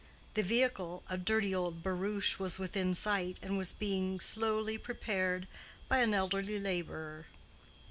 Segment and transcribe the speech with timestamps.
[0.33, 5.47] The vehicle—a dirty old barouche—was within sight, and was being slowly prepared
[5.87, 7.27] by an elderly laborer.